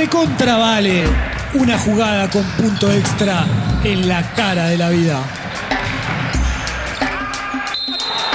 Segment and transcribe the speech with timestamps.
[0.00, 1.04] recontra vale
[1.60, 3.44] una jugada con punto extra
[3.84, 5.22] en la cara de la vida.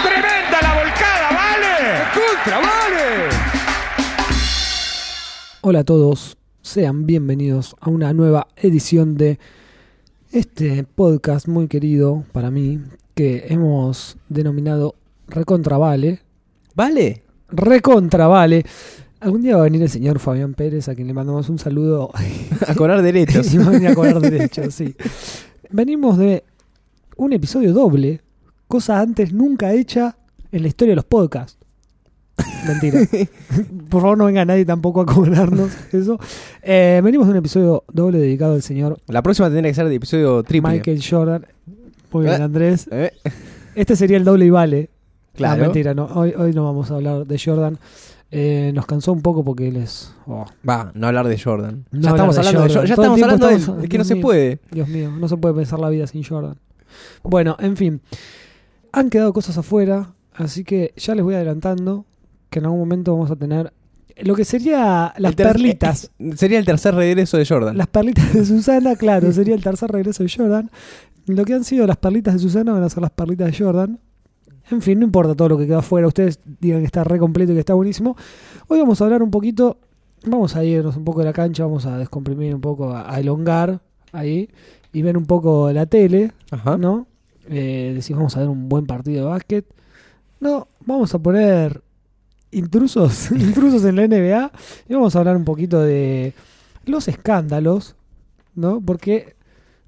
[0.04, 2.04] ¡Tremenda la volcada, vale!
[2.14, 3.30] ¡Contra, vale!
[5.62, 9.40] Hola a todos, sean bienvenidos a una nueva edición de
[10.32, 12.80] este podcast muy querido para mí
[13.16, 14.94] que hemos denominado
[15.28, 16.20] Recontra Vale.
[16.76, 17.24] ¿Vale?
[17.50, 18.64] Recontra Vale.
[19.26, 22.12] Algún día va a venir el señor Fabián Pérez, a quien le mandamos un saludo.
[22.68, 23.52] A cobrar derechos.
[23.56, 24.96] y va a venir a cobrar derechos, sí.
[25.72, 26.44] Venimos de
[27.18, 28.22] un episodio doble,
[28.68, 30.16] cosa antes nunca hecha
[30.52, 31.58] en la historia de los podcasts.
[32.68, 33.00] Mentira.
[33.90, 36.20] Por favor, no venga nadie tampoco a cobrarnos eso.
[36.62, 39.96] Eh, venimos de un episodio doble dedicado al señor La próxima tendría que ser de
[39.96, 40.72] episodio triple.
[40.72, 41.48] Michael Jordan.
[42.12, 42.44] Muy bien, Eh.
[42.44, 42.88] Andrés.
[42.92, 43.12] Eh,
[43.74, 44.92] Este sería el doble y vale.
[45.34, 45.58] Claro.
[45.58, 46.06] No, mentira, no.
[46.14, 47.80] Hoy, hoy no vamos a hablar de Jordan.
[48.32, 50.14] Eh, nos cansó un poco porque él es.
[50.26, 51.86] oh, Va, no hablar de Jordan.
[51.92, 52.86] No ya estamos de hablando de Jordan.
[52.88, 53.84] Ya Todo estamos hablando de él.
[53.84, 54.60] Es que no se puede.
[54.72, 56.58] Dios mío, no se puede pensar la vida sin Jordan.
[57.24, 58.02] Bueno, en fin.
[58.92, 62.06] Han quedado cosas afuera, así que ya les voy adelantando
[62.50, 63.74] que en algún momento vamos a tener
[64.24, 66.12] lo que sería las perlitas.
[66.36, 67.78] Sería el tercer regreso de Jordan.
[67.78, 70.72] Las perlitas de Susana, claro, sería el tercer regreso de Jordan.
[71.26, 74.00] Lo que han sido las perlitas de Susana van a ser las perlitas de Jordan.
[74.72, 76.08] En fin, no importa todo lo que queda afuera.
[76.08, 78.16] Ustedes digan que está re completo y que está buenísimo.
[78.68, 79.78] Hoy vamos a hablar un poquito.
[80.26, 81.64] Vamos a irnos un poco de la cancha.
[81.66, 83.80] Vamos a descomprimir un poco, a, a elongar
[84.12, 84.50] ahí.
[84.92, 86.78] Y ver un poco la tele, Ajá.
[86.78, 87.06] ¿no?
[87.48, 89.66] Eh, decir, vamos a ver un buen partido de básquet.
[90.40, 91.84] No, vamos a poner
[92.52, 94.52] intrusos, intrusos en la NBA.
[94.90, 96.34] Y vamos a hablar un poquito de
[96.86, 97.96] los escándalos,
[98.56, 98.82] ¿no?
[98.82, 99.36] Porque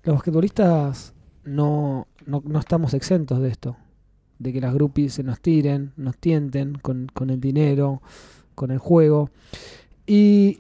[0.04, 3.76] los basquetbolistas no, no, no estamos exentos de esto.
[4.40, 8.02] De que las groupies se nos tiren, nos tienten con, con el dinero,
[8.56, 9.30] con el juego.
[10.06, 10.60] Y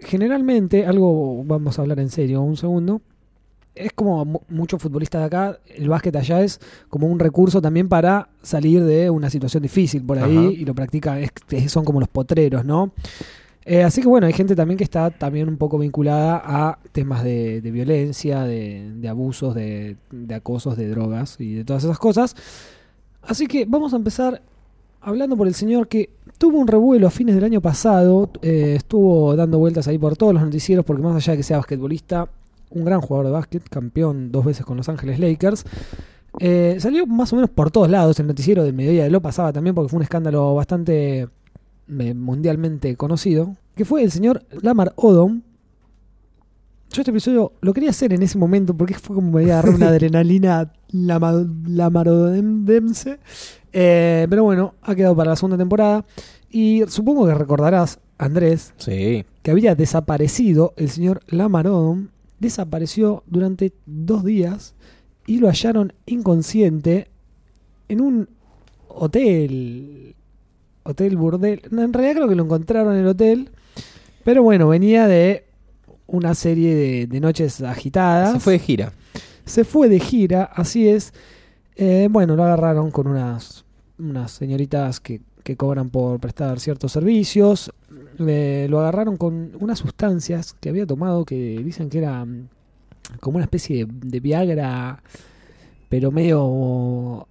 [0.00, 3.00] generalmente, algo vamos a hablar en serio un segundo.
[3.74, 7.88] Es como mu- muchos futbolistas de acá, el básquet allá es como un recurso también
[7.88, 10.46] para salir de una situación difícil por ahí Ajá.
[10.52, 12.92] y lo practican, es- son como los potreros, ¿no?
[13.68, 17.24] Eh, así que bueno, hay gente también que está también un poco vinculada a temas
[17.24, 22.36] de, violencia, de, abusos, de, de acosos, de drogas y de todas esas cosas.
[23.22, 24.40] Así que vamos a empezar
[25.00, 29.34] hablando por el señor que tuvo un revuelo a fines del año pasado, eh, estuvo
[29.34, 32.28] dando vueltas ahí por todos los noticieros, porque más allá de que sea basquetbolista,
[32.70, 35.64] un gran jugador de básquet, campeón dos veces con Los Ángeles Lakers,
[36.38, 39.74] eh, salió más o menos por todos lados, el noticiero de mediodía lo pasaba también,
[39.74, 41.28] porque fue un escándalo bastante
[41.88, 45.42] mundialmente conocido, que fue el señor Lamar Odom.
[46.92, 49.58] Yo este episodio lo quería hacer en ese momento porque fue como me iba a
[49.58, 53.18] agarrar una adrenalina lama- lamarodemse.
[53.72, 56.04] Eh, pero bueno, ha quedado para la segunda temporada.
[56.50, 59.24] Y supongo que recordarás, Andrés, Sí.
[59.42, 62.08] que había desaparecido el señor Lamar Odom.
[62.38, 64.74] Desapareció durante dos días
[65.26, 67.08] y lo hallaron inconsciente
[67.88, 68.28] en un
[68.88, 70.14] hotel.
[70.86, 71.62] Hotel burdel.
[71.70, 73.50] En realidad creo que lo encontraron en el hotel.
[74.24, 75.44] Pero bueno, venía de
[76.06, 78.32] una serie de, de noches agitadas.
[78.32, 78.92] Se fue de gira.
[79.44, 81.12] Se fue de gira, así es.
[81.76, 83.64] Eh, bueno, lo agarraron con unas,
[83.98, 87.72] unas señoritas que, que cobran por prestar ciertos servicios.
[88.18, 92.26] Eh, lo agarraron con unas sustancias que había tomado que dicen que era
[93.20, 95.02] como una especie de, de Viagra,
[95.88, 97.28] pero medio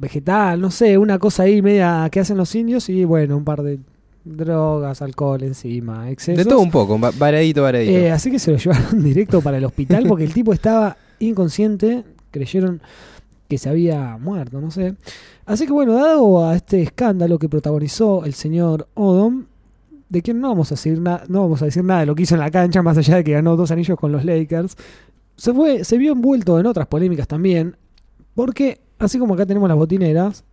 [0.00, 3.62] vegetal, no sé, una cosa ahí media que hacen los indios y bueno, un par
[3.62, 3.78] de
[4.24, 6.44] drogas, alcohol encima, excesos.
[6.44, 7.92] De todo un poco, va- variadito, variadito.
[7.92, 12.04] Eh, así que se lo llevaron directo para el hospital porque el tipo estaba inconsciente.
[12.30, 12.80] Creyeron
[13.48, 14.94] que se había muerto, no sé.
[15.46, 19.46] Así que bueno, dado a este escándalo que protagonizó el señor Odom,
[20.08, 22.22] de quien no vamos a decir nada, no vamos a decir nada de lo que
[22.22, 24.76] hizo en la cancha, más allá de que ganó dos anillos con los Lakers,
[25.36, 27.76] se fue, se vio envuelto en otras polémicas también,
[28.34, 30.44] porque así como acá tenemos las botineras,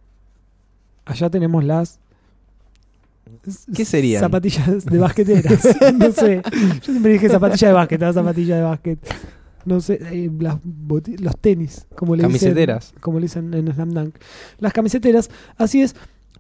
[1.06, 2.00] allá tenemos las
[3.76, 4.22] ¿Qué serían?
[4.22, 5.68] Zapatillas de basqueteras.
[5.98, 6.42] no sé.
[6.82, 9.00] Yo siempre dije zapatilla de básquet, ah, zapatilla de básquet.
[9.66, 10.58] No sé, eh, las
[11.20, 12.86] los tenis, como le Camiseteras.
[12.86, 14.16] dicen, como le dicen en Slam Dunk.
[14.60, 15.96] Las camiseteras, así es.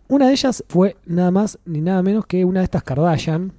[0.08, 3.52] Una de ellas fue nada más ni nada menos que una de estas Kardashian,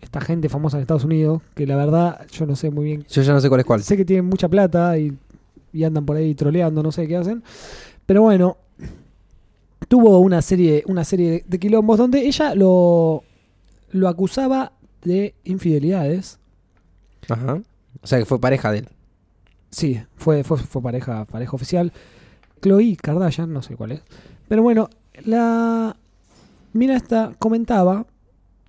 [0.00, 3.22] esta gente famosa en Estados Unidos, que la verdad yo no sé muy bien Yo
[3.22, 3.82] ya no sé cuál es cuál.
[3.82, 5.12] Sé que tienen mucha plata y,
[5.72, 7.42] y andan por ahí troleando, no sé qué hacen.
[8.06, 8.56] Pero bueno,
[9.88, 13.24] tuvo una serie, una serie de, de quilombos donde ella lo,
[13.90, 14.72] lo acusaba
[15.02, 16.38] de infidelidades.
[17.28, 17.60] Ajá.
[18.02, 18.88] O sea que fue pareja de él.
[19.70, 21.92] Sí, fue, fue, fue pareja, pareja oficial.
[22.62, 24.02] Chloe Kardashian, no sé cuál es.
[24.48, 24.88] Pero bueno,
[25.24, 25.96] la
[26.72, 28.06] mina esta comentaba,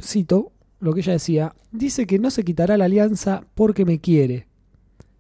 [0.01, 4.46] cito, lo que ella decía, dice que no se quitará la alianza porque me quiere.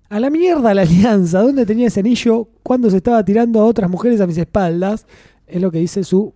[0.09, 3.89] A la mierda la alianza, ¿dónde tenía ese anillo cuando se estaba tirando a otras
[3.89, 5.05] mujeres a mis espaldas?
[5.45, 6.33] Es lo que dice su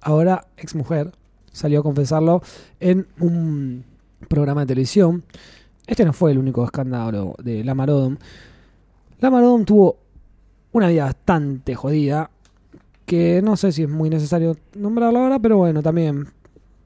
[0.00, 1.12] ahora ex mujer.
[1.52, 2.40] Salió a confesarlo
[2.80, 3.84] en un
[4.26, 5.22] programa de televisión.
[5.86, 8.16] Este no fue el único escándalo de Lamar Odom.
[9.20, 9.98] Lamar Odom tuvo
[10.72, 12.30] una vida bastante jodida,
[13.04, 16.26] que no sé si es muy necesario nombrarlo ahora, pero bueno, también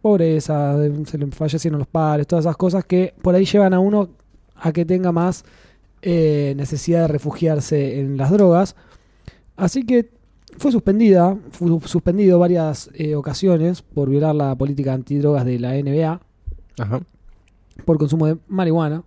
[0.02, 0.76] pobreza,
[1.06, 4.08] se le fallecieron los padres, todas esas cosas que por ahí llevan a uno
[4.56, 5.44] a que tenga más
[6.02, 8.76] eh, necesidad de refugiarse en las drogas.
[9.56, 10.10] Así que
[10.56, 16.20] fue suspendida, fue suspendido varias eh, ocasiones por violar la política antidrogas de la NBA
[16.78, 17.00] Ajá.
[17.84, 19.02] por consumo de marihuana,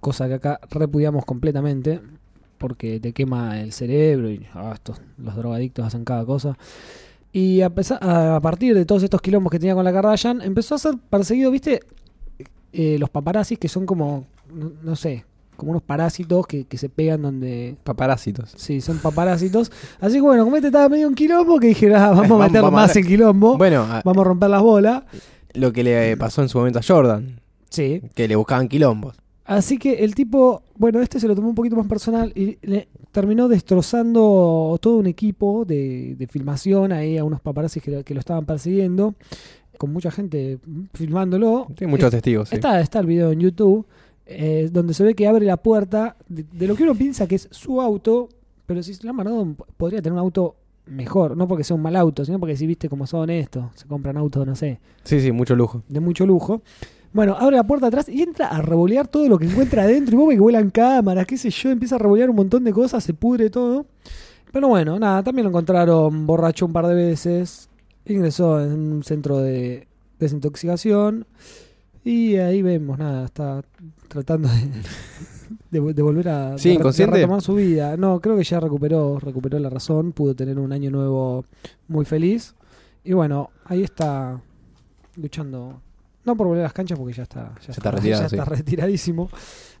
[0.00, 2.00] cosa que acá repudiamos completamente
[2.58, 6.56] porque te quema el cerebro y ah, estos, los drogadictos hacen cada cosa.
[7.32, 10.76] Y a, pesar, a partir de todos estos quilombos que tenía con la Kardashian, empezó
[10.76, 11.80] a ser perseguido, ¿viste?
[12.72, 15.24] Eh, los paparazzis que son como, no, no sé,
[15.56, 17.76] como unos parásitos que, que se pegan donde...
[17.84, 18.52] Paparásitos.
[18.56, 19.70] Sí, son paparásitos.
[20.00, 22.38] Así que bueno, como este estaba medio en quilombo, que dije, ah, vamos a Vamos-
[22.40, 23.04] meterlo vamos a más ver.
[23.04, 25.02] en quilombo, Bueno, a- vamos a romper las bolas.
[25.54, 27.40] lo que le pasó en su momento a Jordan,
[27.70, 29.16] Sí, que le buscaban quilombos.
[29.46, 32.88] Así que el tipo, bueno, este se lo tomó un poquito más personal y le
[33.12, 38.14] terminó destrozando todo un equipo de, de filmación ahí a unos paparazzis que, lo- que
[38.14, 39.14] lo estaban persiguiendo,
[39.78, 40.58] con mucha gente
[40.94, 41.66] filmándolo.
[41.76, 42.54] Tiene muchos Es- testigos, sí.
[42.56, 43.86] Está, está el video en YouTube,
[44.26, 47.34] eh, donde se ve que abre la puerta de, de lo que uno piensa que
[47.36, 48.28] es su auto,
[48.66, 50.56] pero si la Maradona podría tener un auto
[50.86, 53.86] mejor, no porque sea un mal auto, sino porque si viste cómo son estos, se
[53.86, 55.82] compran autos, no sé, Sí, sí, mucho lujo.
[55.88, 56.62] de mucho lujo.
[57.12, 60.14] Bueno, abre la puerta atrás y entra a revolear todo lo que encuentra adentro.
[60.14, 62.72] Y vos ves que vuelan cámaras, qué sé yo, empieza a revolear un montón de
[62.72, 63.86] cosas, se pudre todo.
[64.52, 67.68] Pero bueno, nada, también lo encontraron borracho un par de veces.
[68.04, 69.86] Ingresó en un centro de
[70.18, 71.26] desintoxicación.
[72.04, 73.62] Y ahí vemos, nada, está
[74.08, 77.96] tratando de, de- de volver a Sí, de retomar su vida.
[77.96, 81.44] No, creo que ya recuperó, recuperó la razón, pudo tener un año nuevo
[81.88, 82.54] muy feliz.
[83.04, 84.40] Y bueno, ahí está
[85.16, 85.80] luchando.
[86.24, 88.36] No por volver a las canchas porque ya está, ya está retirado, ya sí.
[88.36, 89.28] está retiradísimo.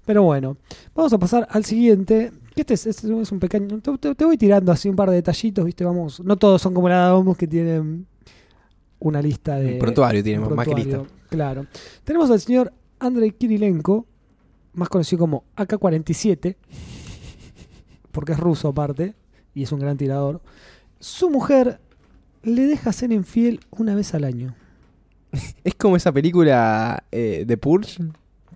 [0.06, 0.56] Pero bueno,
[0.94, 2.30] vamos a pasar al siguiente.
[2.54, 3.80] Este es, este es un pequeño.
[3.80, 5.84] Te voy tirando así un par de detallitos, ¿viste?
[5.84, 6.20] Vamos.
[6.20, 8.06] No todos son como la Domus que tienen
[9.04, 9.74] una lista de.
[9.74, 11.02] Un prontuario tiene, un más que lista.
[11.28, 11.66] Claro.
[12.04, 14.06] Tenemos al señor Andrei Kirilenko,
[14.72, 16.56] más conocido como AK-47,
[18.12, 19.14] porque es ruso aparte,
[19.54, 20.40] y es un gran tirador.
[21.00, 21.80] Su mujer
[22.42, 24.54] le deja ser infiel una vez al año.
[25.64, 28.02] Es como esa película eh, de Purge.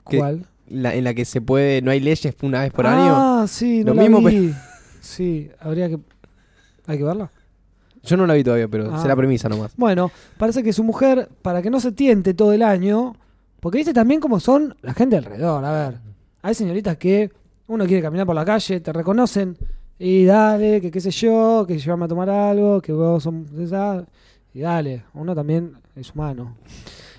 [0.04, 0.46] ¿Cuál?
[0.68, 3.12] la- en la que se puede, no hay leyes una vez por año.
[3.14, 4.52] Ah, sí, no Lo la mismo, vi.
[5.00, 5.98] Sí, habría que...
[6.86, 7.30] ¿Hay que verla?
[8.08, 9.06] Yo no la vi todavía, pero Ah.
[9.06, 9.72] la premisa nomás.
[9.76, 13.14] Bueno, parece que su mujer, para que no se tiente todo el año,
[13.60, 15.64] porque viste también cómo son la gente alrededor.
[15.64, 15.99] A ver,
[16.43, 17.31] hay señoritas que
[17.66, 19.56] uno quiere caminar por la calle, te reconocen
[19.99, 24.05] y dale, que qué sé yo, que llevame a tomar algo, que vos son esa,
[24.54, 26.56] y dale, uno también es humano.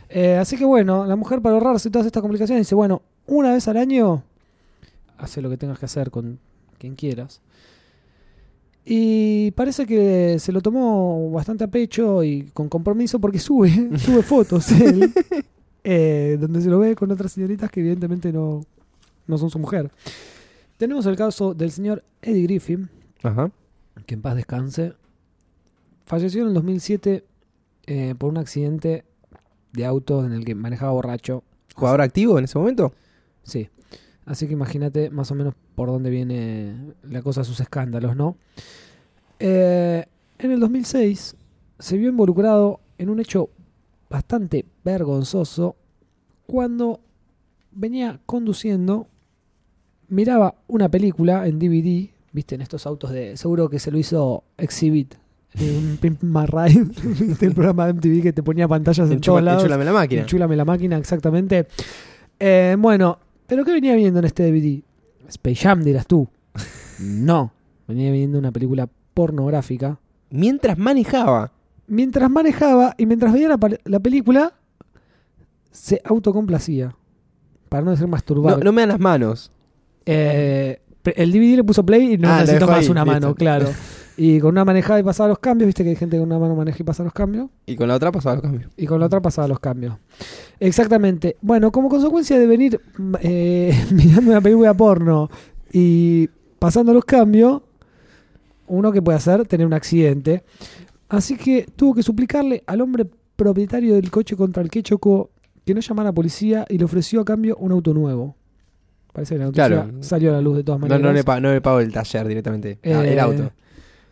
[0.10, 3.68] Eh, así que bueno, la mujer para ahorrarse todas estas complicaciones dice, bueno, una vez
[3.68, 4.24] al año,
[5.20, 6.40] hace lo que tengas que hacer con
[6.80, 7.42] quien quieras.
[8.92, 14.24] Y parece que se lo tomó bastante a pecho y con compromiso porque sube, sube
[14.24, 15.14] fotos él,
[15.84, 18.66] eh, donde se lo ve con otras señoritas que evidentemente no,
[19.28, 19.92] no son su mujer.
[20.78, 22.90] Tenemos el caso del señor Eddie Griffin,
[23.22, 23.52] Ajá.
[24.08, 24.94] que en paz descanse.
[26.06, 27.24] Falleció en el 2007
[27.86, 29.06] eh, por un accidente
[29.72, 31.44] de auto en el que manejaba borracho.
[31.76, 32.92] ¿Jugador activo en ese momento?
[33.44, 33.70] Sí.
[34.26, 38.36] Así que imagínate más o menos por dónde viene la cosa, sus escándalos, ¿no?
[39.40, 40.06] Eh,
[40.38, 41.36] en el 2006
[41.80, 43.50] se vio involucrado en un hecho
[44.10, 45.76] bastante vergonzoso
[46.46, 47.00] cuando
[47.72, 49.08] venía conduciendo,
[50.08, 53.38] miraba una película en DVD, viste, en estos autos de...
[53.38, 55.14] Seguro que se lo hizo Exhibit,
[55.54, 56.86] en un Pimp My Ride,
[57.26, 57.46] ¿viste?
[57.46, 59.64] el programa de MTV que te ponía pantallas en, todos Enchula- lados.
[59.64, 60.22] enchúlame la máquina.
[60.22, 61.68] Enchúlame la máquina, exactamente.
[62.40, 64.82] Eh, bueno, ¿pero qué venía viendo en este DVD?
[65.28, 66.28] Space Jam, dirás tú.
[67.02, 67.54] No,
[67.88, 70.00] venía viendo una película pornográfica.
[70.30, 71.52] Mientras manejaba.
[71.88, 73.50] Mientras manejaba y mientras veía
[73.86, 74.54] la, película,
[75.72, 76.96] se autocomplacía.
[77.70, 78.64] Para no decir No, masturbar.
[78.64, 79.52] no me dan las manos.
[80.06, 80.82] Eh,
[81.16, 83.20] el DVD le puso play y no Ah, dejó más ahí, una listo.
[83.20, 83.70] mano, claro.
[84.22, 86.40] Y con una manejada y pasaba los cambios, viste que hay gente que con una
[86.40, 87.48] mano maneja y pasa los cambios.
[87.66, 88.70] Y con la otra pasaba los cambios.
[88.76, 89.96] Y con la otra pasaba los cambios.
[90.60, 91.38] Exactamente.
[91.42, 92.82] Bueno, como consecuencia de venir
[93.22, 95.30] eh, mirando una película porno
[95.72, 96.28] y
[96.60, 97.62] pasando los cambios,
[98.70, 100.44] uno que puede hacer tener un accidente.
[101.10, 105.32] Así que tuvo que suplicarle al hombre propietario del coche contra el que chocó
[105.66, 108.36] que no llamara a la policía y le ofreció a cambio un auto nuevo.
[109.14, 109.92] Parece que la noticia Claro.
[110.02, 111.02] salió a la luz de todas maneras.
[111.02, 112.80] no, le no le pago el taller directamente.
[112.86, 113.52] Ah, el Eh, auto.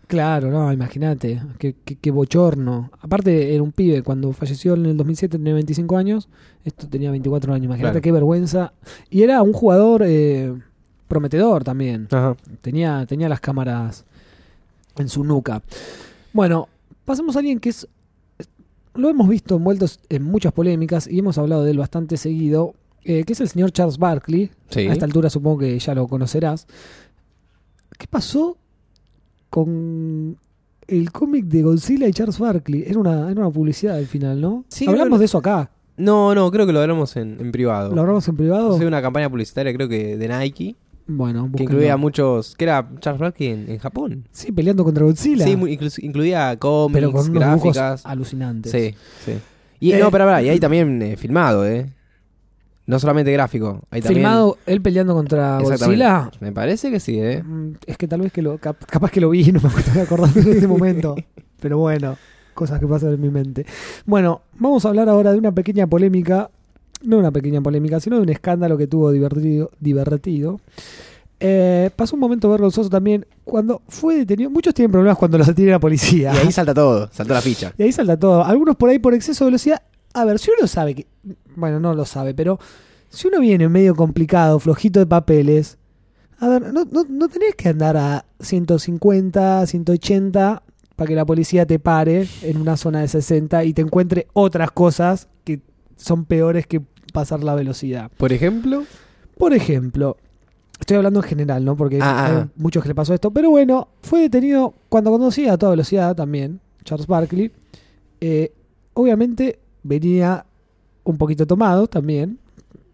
[0.07, 2.89] Claro, no, imagínate, qué, qué- qué bochorno.
[3.01, 6.29] Aparte, era un pibe, cuando falleció en el 2007 tenía 25 años,
[6.63, 8.01] esto tenía 24 años, imagínate Claro.
[8.03, 8.73] qué vergüenza.
[9.09, 10.53] Y era un jugador eh,
[11.09, 12.37] prometedor también, Ajá.
[12.61, 14.05] tenía, tenía las cámaras
[15.03, 15.61] en su nuca.
[16.33, 16.67] Bueno,
[17.05, 17.87] pasemos a alguien que es,
[18.95, 22.73] lo hemos visto envueltos en muchas polémicas y hemos hablado de él bastante seguido,
[23.03, 24.81] eh, que es el señor Charles Barkley, Sí.
[24.87, 26.67] a esta altura supongo que ya lo conocerás.
[27.97, 28.57] ¿Qué pasó
[29.49, 30.37] con
[30.87, 32.83] el cómic de Godzilla y Charles Barkley?
[32.87, 34.65] Era una, era una publicidad al final, ¿no?
[34.67, 35.71] Sí, Hablamos de eso acá.
[35.97, 37.95] No, no, creo que lo hablamos en, en privado.
[37.95, 38.77] ¿Lo hablamos en privado?
[38.77, 40.75] Fue una campaña publicitaria, creo que de Nike,
[41.07, 42.55] Bueno, que incluía muchos.
[42.55, 44.27] que era Charles Barkley en, Japón.
[44.31, 45.45] Sí, peleando contra Godzilla.
[45.45, 48.05] Sí, inclu- incluía cómics, pero con unos gráficas.
[48.05, 48.71] alucinantes.
[48.71, 48.93] Sí,
[49.25, 49.33] sí.
[49.79, 51.89] Y Eh, no, pero pará, y ahí también eh, filmado, ¿eh?
[52.87, 53.81] No solamente gráfico.
[53.91, 55.59] Ahí también, Filmado él peleando contra.
[55.59, 56.31] Godzilla.
[56.39, 57.43] Me parece que sí, ¿eh?
[57.43, 58.57] Mm, Es que tal vez que lo.
[58.59, 61.15] cap- capaz que lo vi y no me estoy acordando en este momento.
[61.61, 62.17] Pero bueno,
[62.53, 63.65] cosas que pasan en mi mente.
[64.05, 66.49] Bueno, vamos a hablar ahora de una pequeña polémica.
[67.03, 69.71] No una pequeña polémica, sino de un escándalo que tuvo divertido.
[69.79, 70.59] divertido.
[71.39, 74.49] Eh, pasó un momento vergonzoso también cuando fue detenido.
[74.49, 76.33] Muchos tienen problemas cuando los detiene la policía.
[76.33, 77.73] Y ahí salta todo, saltó la ficha.
[77.77, 78.43] Y ahí salta todo.
[78.43, 79.81] Algunos por ahí por exceso de velocidad.
[80.13, 81.07] A ver, si uno sabe que.
[81.55, 82.59] Bueno, no lo sabe, pero
[83.09, 85.77] si uno viene medio complicado, flojito de papeles.
[86.39, 90.63] A ver, no, no, no tenés que andar a 150, 180
[90.95, 94.71] para que la policía te pare en una zona de 60 y te encuentre otras
[94.71, 95.61] cosas que
[95.97, 96.81] son peores que
[97.13, 98.09] pasar la velocidad.
[98.17, 98.83] Por ejemplo,
[99.37, 100.17] Por ejemplo,
[100.79, 101.75] estoy hablando en general, ¿no?
[101.75, 102.47] Porque Ah, hay ah.
[102.55, 103.29] muchos que le pasó esto.
[103.31, 107.51] Pero bueno, fue detenido cuando conducía a toda velocidad también, Charles Barkley.
[108.21, 108.51] Eh,
[108.93, 110.45] obviamente venía
[111.03, 112.39] un poquito tomado también,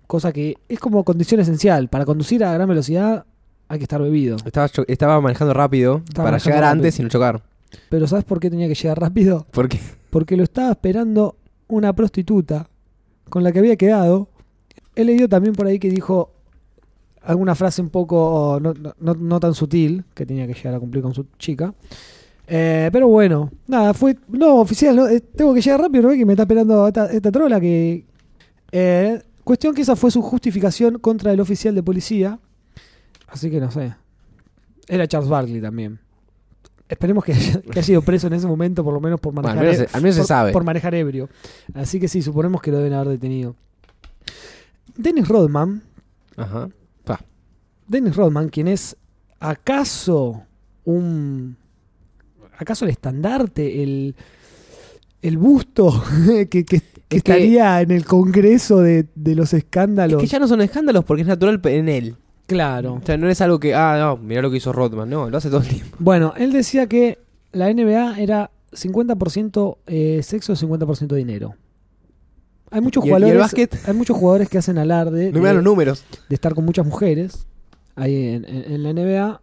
[0.05, 1.87] cosa que es como condición esencial.
[1.87, 3.25] Para conducir a gran velocidad
[3.69, 4.35] hay que estar bebido.
[4.87, 6.71] estaba, manejando rápido Estaba para manejando llegar rápido.
[6.83, 7.41] antes y no chocar.
[7.89, 9.47] Pero ¿sabes por qué tenía que llegar rápido?
[9.51, 9.79] Porque
[10.09, 12.67] Porque lo estaba esperando una prostituta
[13.29, 14.29] con la que había quedado.
[14.95, 16.31] He leído también por ahí que dijo
[17.21, 21.01] alguna frase un poco no, no- no- tan sutil, que tenía que llegar a cumplir
[21.03, 21.73] con su chica.
[22.47, 24.17] Eh, pero bueno, nada, fue...
[24.27, 26.09] No, oficial, no, eh, tengo que llegar rápido, ¿no?
[26.13, 28.05] Que me está esperando esta, esta trola que...
[28.71, 32.39] Eh, cuestión que esa fue su justificación contra el oficial de policía.
[33.27, 33.95] Así que no sé.
[34.87, 35.99] Era Charles Barkley también.
[36.93, 39.49] Esperemos que haya, que haya ido preso en ese momento, por lo menos por bueno,
[39.49, 40.51] manejar, al menos, se- al menos se por, sabe.
[40.53, 41.29] por manejar ebrio.
[41.73, 43.55] Así que sí, suponemos que lo deben haber detenido.
[44.95, 45.81] Dennis Rodman,
[46.37, 46.69] Ajá.
[47.03, 47.19] Pa.
[47.87, 48.95] Dennis Rodman, quien es
[49.39, 50.43] acaso
[50.85, 51.57] un.
[52.57, 54.15] acaso el estandarte, el.
[55.21, 56.03] el busto
[56.49, 60.19] que, que- que que- estaría en el congreso de, de los Es escándalos.
[60.21, 62.15] que ya no son escándalos porque es natural en él.
[62.47, 62.95] Claro.
[62.95, 65.09] O sea, no es algo que, ah, no, mirá lo que hizo Rodman.
[65.09, 65.95] No, lo hace todo el tiempo.
[65.99, 67.19] Bueno, él decía que
[67.51, 71.55] la NBA era 50% eh, sexo, 50% dinero.
[72.71, 73.79] Hay muchos ¿Y el- y el jugadores, básquet?
[73.87, 76.03] hay muchos jugadores que hacen alarde No de, los números.
[76.27, 77.45] de estar con muchas mujeres
[77.95, 79.41] ahí en, en- en la NBA.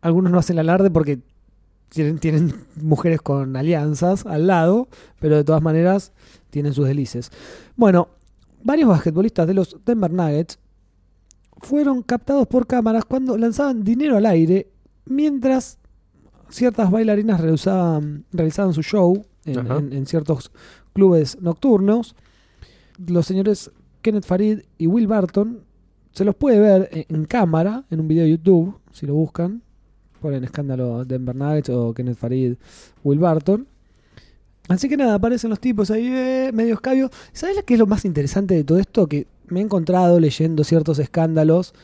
[0.00, 1.20] Algunos no hacen alarde porque
[1.90, 4.88] tienen, tienen mujeres con alianzas al lado,
[5.20, 6.12] pero de todas maneras
[6.50, 7.30] tienen sus delices.
[7.76, 8.08] Bueno,
[8.64, 10.58] varios basquetbolistas de los Denver Nuggets
[11.62, 14.68] fueron captados por cámaras cuando lanzaban dinero al aire
[15.06, 15.78] mientras
[16.50, 19.78] ciertas bailarinas realizaban, realizaban su show en, Ajá.
[19.78, 20.52] en- en ciertos
[20.92, 22.14] clubes nocturnos.
[23.06, 23.70] Los señores
[24.02, 25.60] Kenneth Farid y Will Barton
[26.12, 29.62] se los puede ver en, en cámara en un video de YouTube, si lo buscan.
[30.20, 32.54] Ponen escándalo Denver Nuggets o Kenneth Farid,
[33.02, 33.66] Will Barton.
[34.68, 37.10] Así que nada, aparecen los tipos ahí, eh, medio escabios.
[37.32, 39.08] ¿Sabes qué es lo más interesante de todo esto?
[39.08, 41.74] Que me he encontrado leyendo ciertos escándalos.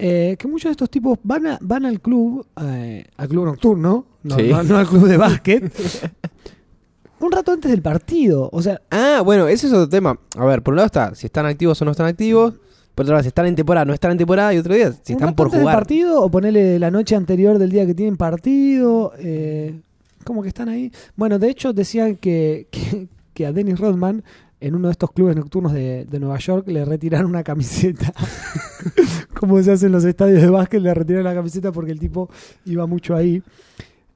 [0.00, 4.06] eh, que muchos de estos tipos van, a- van al club, eh, al club nocturno,
[4.22, 4.42] no, Sí.
[4.48, 5.72] no- no al club de básquet,
[7.20, 8.48] un rato antes del partido.
[8.52, 10.18] O sea, Ah, bueno, ese es otro tema.
[10.36, 12.54] A ver, por un lado está si están activos o no están activos.
[12.94, 14.54] Por otro lado, si están en temporada no están en temporada.
[14.54, 15.74] Y otro día, si están por jugar.
[15.74, 19.12] partido o ponerle la noche anterior del día que tienen partido.
[19.18, 19.80] Eh,
[20.24, 20.92] como que están ahí.
[21.16, 24.22] Bueno, de hecho decían que, que, que a Dennis Rodman
[24.60, 28.12] en uno de estos clubes nocturnos de, de Nueva York le retiraron una camiseta.
[29.38, 32.28] como se hace en los estadios de básquet, le retiraron la camiseta porque el tipo
[32.64, 33.42] iba mucho ahí.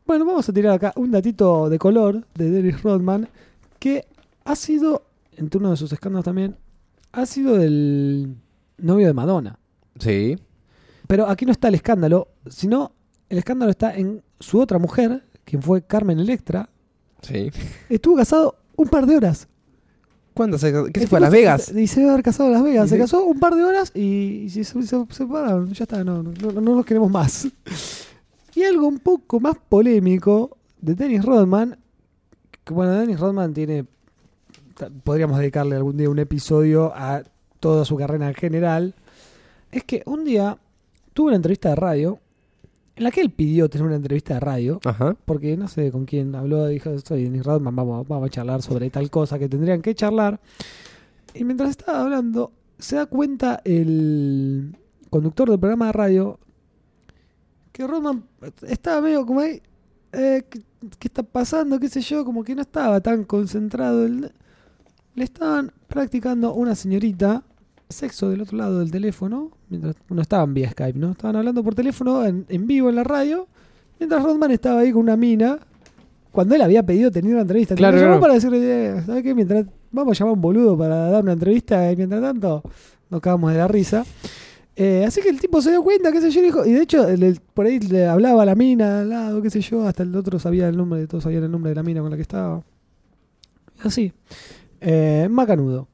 [0.04, 3.28] Bueno, vamos a tirar acá un datito de color de Dennis Rodman
[3.78, 4.06] que
[4.44, 5.06] ha sido,
[5.36, 6.56] entre uno de sus escándalos también,
[7.12, 8.36] ha sido el
[8.78, 9.58] novio de Madonna.
[9.98, 10.36] Sí.
[11.06, 12.92] Pero aquí no está el escándalo, sino
[13.28, 16.68] el escándalo está en su otra mujer, quien fue Carmen Electra.
[17.22, 17.50] Sí.
[17.88, 19.48] Estuvo casado un par de horas.
[20.34, 20.86] ¿Cuándo se casó?
[20.92, 21.72] ¿Qué se fue a Las Vegas?
[21.74, 22.88] Y se debe haber casado a Las Vegas.
[22.88, 25.72] Se casó un par de horas y, se, se- se separaron.
[25.72, 27.48] Ya está, no, no, no, los queremos más.
[28.54, 31.78] Y algo un poco más polémico de Dennis Rodman.
[32.64, 33.86] Que bueno, Dennis Rodman tiene.
[35.04, 37.22] Podríamos dedicarle algún día un episodio a
[37.60, 38.94] toda su carrera en general.
[39.70, 40.58] Es que un día
[41.14, 42.18] tuvo una entrevista de radio
[42.96, 45.16] en la que él pidió tener una entrevista de radio Ajá.
[45.24, 48.90] porque no sé con quién habló, dijo, soy Dennis Rodman, vamos, vamos a charlar sobre
[48.90, 50.40] tal cosa que tendrían que charlar.
[51.34, 54.76] Y mientras estaba hablando, se da cuenta el
[55.10, 56.38] conductor del programa de radio
[57.72, 58.24] que Rodman
[58.68, 59.62] estaba medio como ahí,
[60.12, 60.60] eh, ¿qué,
[60.98, 61.80] qué está pasando?
[61.80, 62.24] ¿Qué sé yo?
[62.24, 64.04] Como que no estaba tan concentrado.
[64.04, 64.30] El-
[65.14, 67.42] le estaban practicando una señorita
[67.92, 71.12] sexo del otro lado del teléfono, mientras no estaban vía Skype, ¿no?
[71.12, 73.46] Estaban hablando por teléfono en, en vivo en la radio,
[73.98, 75.58] mientras Rodman estaba ahí con una mina,
[76.30, 77.74] cuando él había pedido tener una entrevista.
[77.74, 78.20] Claro, llamó claro.
[78.22, 78.58] para decirle,
[78.98, 79.34] eh, ¿sabes qué?
[79.34, 82.62] Mientras vamos a llamar a un boludo para dar una entrevista y mientras tanto
[83.10, 84.04] nos cagamos de la risa.
[84.74, 87.06] Eh, así que el tipo se dio cuenta, qué sé yo, dijo, y de hecho
[87.14, 90.16] le- por ahí le hablaba a la mina al lado, qué sé yo, hasta el
[90.16, 92.62] otro sabía el nombre, todos sabían el nombre de la mina con la que estaba.
[93.82, 94.12] Así.
[94.80, 95.88] Eh, macanudo.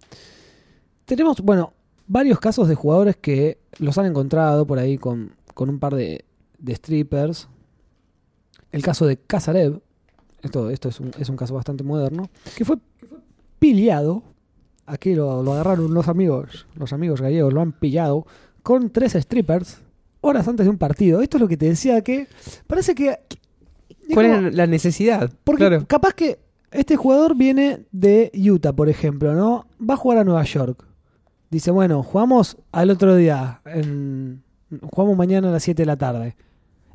[1.04, 1.72] Tenemos, bueno,
[2.08, 6.24] varios casos de jugadores que los han encontrado por ahí con, con un par de,
[6.58, 7.48] de strippers.
[8.72, 9.80] El caso de Casarev,
[10.42, 12.76] esto, esto es, un, es un caso bastante moderno, que fue,
[13.58, 14.22] pillado.
[14.86, 18.26] Aquí lo, lo agarraron los amigos, los amigos gallegos lo han pillado
[18.62, 19.82] con tres strippers
[20.22, 21.20] horas antes de un partido.
[21.20, 22.26] Esto es lo que te decía que
[22.66, 23.18] parece que...
[24.14, 25.30] ¿Cuál como- es la necesidad?
[25.44, 25.84] porque Claro.
[25.86, 26.38] capaz que
[26.70, 29.66] este jugador viene de Utah, por ejemplo, ¿no?
[29.78, 30.84] Va a jugar a Nueva York.
[31.50, 33.60] Dice, bueno, jugamos al otro día.
[33.64, 34.42] en-
[34.90, 36.36] jugamos mañana a las 7 de la tarde.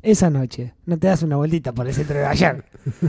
[0.02, 2.64] Esa noche, no te das una vueltita por el centro de York.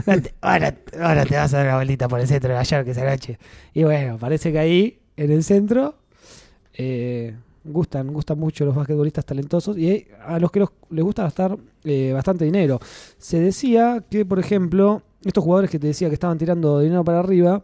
[0.06, 2.62] No te- ahora, ahora te vas a dar una vueltita por el centro de Nueva
[2.64, 3.38] York esa noche.
[3.74, 5.94] Y bueno, parece que ahí, en el centro,
[6.74, 12.12] eh, gustan, gustan mucho los basquetbolistas talentosos y a los que les gusta gastar eh,
[12.14, 12.80] bastante dinero.
[13.18, 17.18] Se decía que, por ejemplo, estos jugadores que te decía que estaban tirando dinero para
[17.20, 17.62] arriba,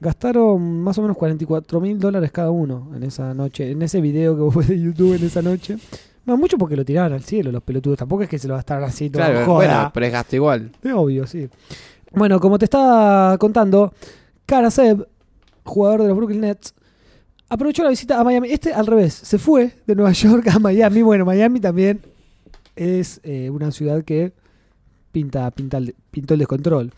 [0.00, 4.34] gastaron más o menos 44 mil dólares cada uno en esa noche, en ese video
[4.34, 5.78] que vos ves de YouTube en esa noche.
[6.24, 7.98] No, mucho porque lo tiraban al cielo los pelotudos.
[7.98, 9.22] Tampoco es que se lo gastaron así todo.
[9.22, 9.54] Claro, joda.
[9.54, 10.72] bueno, pero es gasto igual.
[10.82, 11.48] Es obvio, sí.
[12.12, 13.92] Bueno, como te estaba contando,
[14.44, 15.06] Karasev,
[15.64, 16.74] jugador de los Brooklyn Nets,
[17.48, 18.50] aprovechó la visita a Miami.
[18.50, 21.02] Este al revés, se fue de Nueva York a Miami.
[21.02, 22.00] Bueno, Miami también
[22.74, 24.32] es eh, una ciudad que
[25.12, 25.78] pinta, pinta
[26.10, 26.92] pintó el descontrol.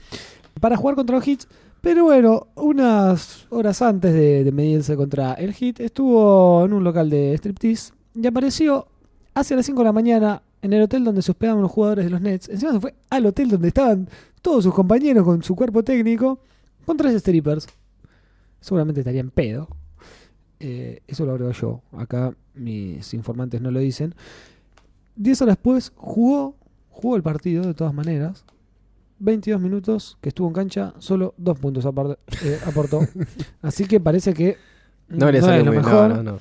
[0.59, 1.47] Para jugar contra los Hits,
[1.81, 7.35] pero bueno, unas horas antes de, medirse contra el Hit, estuvo en un local de
[7.35, 8.89] striptease y apareció
[9.35, 12.11] hacia las 5 de la mañana en el hotel donde se hospedaban los jugadores de
[12.11, 12.49] los Nets.
[12.49, 14.09] Encima se fue al hotel donde estaban
[14.43, 16.41] todos sus compañeros con su cuerpo técnico,
[16.85, 17.67] con tres strippers.
[18.61, 19.69] Seguramente estaría en pedo.
[20.59, 21.83] Eh, eso lo agrego yo.
[21.93, 24.15] Acá mis informantes no lo dicen.
[25.15, 26.57] Diez horas después jugó,
[26.91, 28.45] jugó el partido de todas maneras.
[29.19, 33.01] 22 minutos que estuvo en cancha, solo dos puntos eh, aportó.
[33.63, 34.57] Así que parece que
[35.09, 36.09] No le es salió lo muy mejor.
[36.11, 36.39] no, no, no.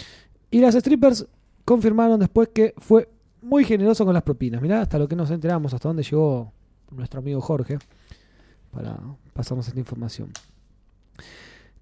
[0.52, 1.28] Y las strippers
[1.66, 3.10] confirmaron después que fue
[3.42, 4.62] muy generoso con las propinas.
[4.62, 6.52] Mirá hasta lo que nos enteramos, hasta dónde llegó
[6.92, 7.80] nuestro amigo Jorge
[8.72, 8.98] para
[9.34, 10.32] pasarnos esta información.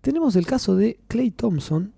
[0.01, 1.93] Tenemos el caso de Clay Thompson,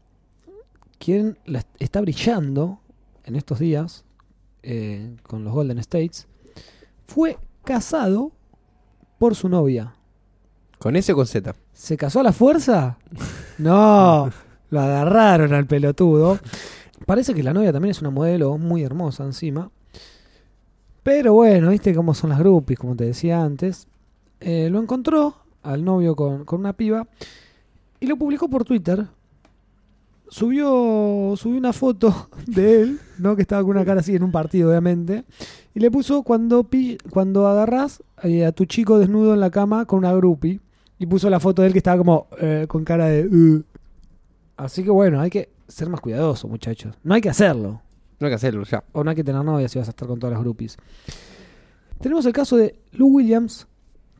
[0.97, 2.79] quien la está brillando
[3.23, 4.05] en estos días
[4.63, 6.27] eh, con los Golden States.
[7.05, 8.31] Fue casado
[9.17, 9.93] por su novia.
[10.79, 11.55] ¿Con S o con Z?
[11.73, 12.97] ¿Se casó a la fuerza?
[13.57, 14.29] No,
[14.69, 16.37] lo agarraron al pelotudo.
[17.07, 19.71] Parece que la novia también es una modelo muy hermosa encima.
[21.01, 23.87] Pero bueno, viste cómo son las groupies, como te decía antes.
[24.39, 27.07] Eh, lo encontró al novio con, con una piba
[27.99, 29.07] y lo publicó por Twitter.
[30.29, 33.35] Subió, subió una foto de él, ¿no?
[33.35, 35.23] Que estaba con una cara así en un partido, obviamente.
[35.73, 39.85] Y le puso cuando, pi- cuando agarrás eh, a tu chico desnudo en la cama
[39.85, 40.59] con una groupie.
[40.99, 43.27] Y puso la foto de él que estaba como eh, con cara de...
[43.27, 43.63] "Uh".
[44.57, 46.95] Así que bueno, hay que ser más cuidadosos, muchachos.
[47.03, 47.81] No hay que hacerlo.
[48.19, 48.83] No hay que hacerlo ya.
[48.93, 50.75] O no hay que tener novia si vas a estar con todas las groupies.
[52.01, 53.67] Tenemos el caso de Lou Williams,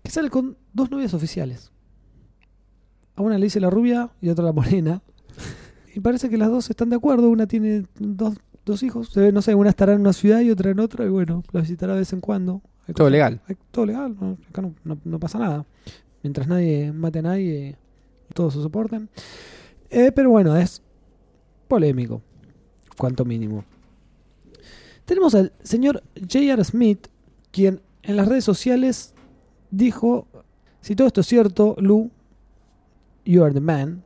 [0.04, 1.72] que sale con dos novias oficiales.
[3.15, 5.02] A una le dice la rubia y a otra la morena.
[5.98, 7.28] Y parece que las dos están de acuerdo.
[7.28, 9.10] Una tiene dos, dos hijos.
[9.10, 11.04] Se ve, no sé, una estará en una ciudad y otra en otra.
[11.06, 12.62] Y bueno, la visitará de vez en cuando.
[12.88, 13.42] Hay Todo cosas- legal.
[13.48, 14.16] hay- todo legal.
[14.22, 15.66] no, acá no, no- no pasa nada.
[16.22, 17.78] Mientras nadie mate a nadie,
[18.36, 19.10] todos se soporten.
[19.90, 20.84] Eh, pero bueno, es
[21.68, 22.22] polémico.
[22.96, 23.64] Cuanto mínimo.
[25.06, 26.64] Tenemos al señor J.R.
[26.64, 27.08] Smith,
[27.50, 29.16] quien en las redes sociales
[29.72, 30.28] dijo,
[30.82, 32.12] si todo esto es cierto, Lou,
[33.26, 34.04] you are the man.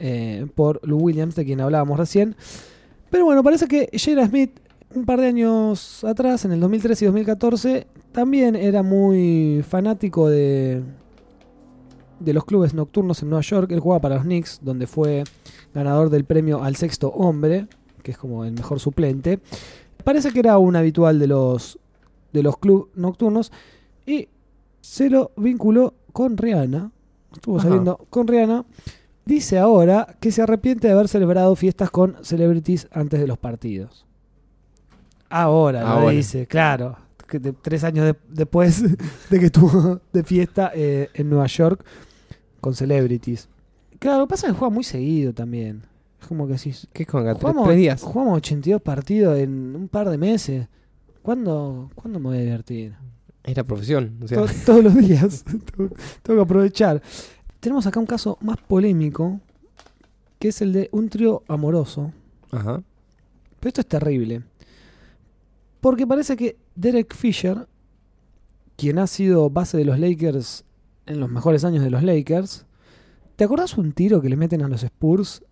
[0.00, 2.34] Eh, por Lou Williams, de quien hablábamos recién.
[3.10, 4.58] Pero bueno, parece que Jada Smith,
[4.94, 10.82] un par de años atrás, en el 2013 y 2014, también era muy fanático de,
[12.18, 13.70] de los clubes nocturnos en Nueva York.
[13.72, 15.24] Él jugaba para los Knicks, donde fue
[15.74, 17.66] ganador del premio al sexto hombre,
[18.02, 19.40] que es como el mejor suplente.
[20.02, 21.78] Parece que era un habitual de los,
[22.32, 23.52] de los clubes nocturnos
[24.06, 24.28] y
[24.80, 26.90] se lo vinculó con Rihanna.
[27.32, 28.64] Estuvo saliendo con Rihanna.
[29.24, 34.06] Dice ahora que se arrepiente de haber celebrado fiestas con celebrities antes de los partidos.
[35.28, 36.96] Ahora, lo dice, claro.
[37.28, 38.82] que de- tres años de- después
[39.30, 41.84] de que estuvo de fiesta eh, en Nueva York
[42.60, 43.48] con celebrities.
[44.00, 45.82] Claro, lo que pasa es que juega muy seguido también.
[46.20, 47.32] Es como que si ¿Qué es con acá?
[47.34, 48.02] ¿Tres, jugamos, tres días?
[48.02, 50.66] jugamos 82 partidos en un par de meses.
[51.22, 52.94] ¿Cuándo, ¿cuándo me voy a divertir?
[53.44, 54.18] Es la profesión.
[54.22, 55.44] O sea, To- todos los días.
[55.44, 55.90] tengo,
[56.22, 57.00] tengo que aprovechar.
[57.60, 59.40] Tenemos acá un caso más polémico,
[60.38, 62.12] que es el de un trío amoroso.
[62.50, 62.82] ajá.
[63.60, 64.42] Pero esto es terrible.
[65.82, 67.66] Porque parece que Derek Fisher,
[68.76, 70.64] quien ha sido base de los Lakers
[71.04, 72.64] en los mejores años de los Lakers,
[73.36, 75.42] ¿te acordás un tiro que le meten a los Spurs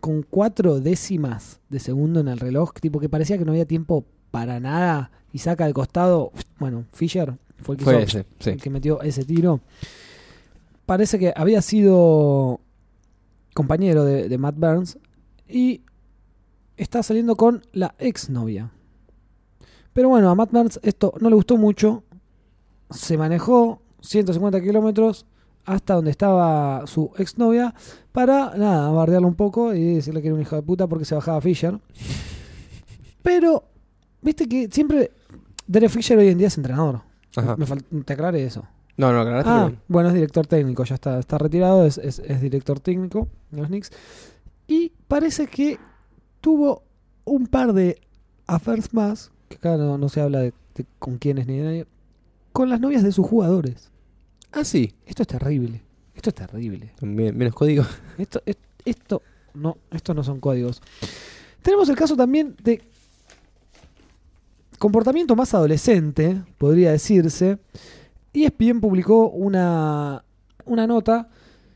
[0.00, 2.74] con cuatro décimas de segundo en el reloj?
[2.74, 6.32] Tipo que parecía que no había tiempo para nada y saca de costado.
[6.58, 8.50] Bueno, Fisher fue el que, Fue hizo- ese, sí.
[8.50, 9.60] el que metió ese tiro.
[10.90, 12.58] Parece que había sido
[13.54, 14.98] compañero de, de Matt Burns
[15.48, 15.82] y
[16.76, 18.72] está saliendo con la exnovia.
[19.92, 22.02] Pero bueno, a Matt Burns esto no le gustó mucho.
[22.90, 25.26] Se manejó 150 kilómetros
[25.64, 27.72] hasta donde estaba su exnovia
[28.10, 31.14] para, nada, bardearlo un poco y decirle que era un hijo de puta porque se
[31.14, 31.78] bajaba Fisher.
[33.22, 33.62] Pero,
[34.22, 35.12] viste que siempre
[35.68, 37.02] Derek Fisher hoy en día es entrenador.
[37.36, 37.56] Ajá.
[37.56, 38.66] Me te aclaré eso.
[39.00, 42.40] No, no, aclaraste Ah, bueno, es director técnico, ya está, está retirado, es, es- es
[42.40, 43.90] director técnico de los Knicks.
[44.68, 45.78] Y parece que
[46.40, 46.82] tuvo
[47.24, 47.98] un par de
[48.46, 51.86] affairs más, que acá no, no se habla de, de con quiénes ni de nadie,
[52.52, 53.90] con las novias de sus jugadores.
[54.52, 54.94] Ah, sí.
[55.06, 55.80] Esto es terrible,
[56.14, 56.92] esto es terrible.
[56.98, 57.84] También, menos código.
[58.18, 59.22] Esto, es- esto,
[59.54, 60.82] no, estos no son códigos.
[61.62, 62.82] Tenemos el caso también de
[64.78, 67.58] comportamiento más adolescente, podría decirse.
[68.32, 70.24] E ESPN publicó una,
[70.64, 71.28] una nota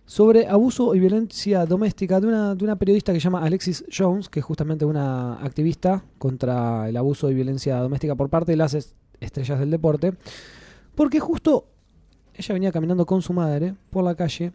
[0.07, 4.29] sobre abuso y violencia doméstica de una, de una periodista que se llama Alexis Jones,
[4.29, 8.75] que es justamente una activista contra el abuso y violencia doméstica por parte de las
[8.75, 10.12] es- estrellas del deporte.
[10.95, 11.67] Porque justo
[12.35, 14.53] ella venía caminando con su madre por la calle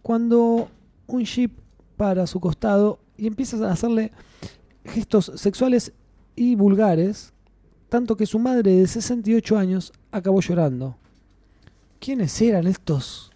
[0.00, 0.68] cuando
[1.06, 1.52] un jeep
[1.96, 4.10] para su costado y empieza a hacerle
[4.84, 5.92] gestos sexuales
[6.34, 7.32] y vulgares,
[7.88, 10.96] tanto que su madre de 68 años acabó llorando.
[12.04, 13.30] ¿Quiénes eran estos